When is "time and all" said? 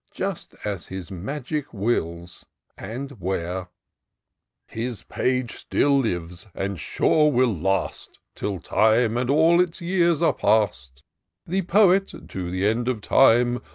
8.59-9.61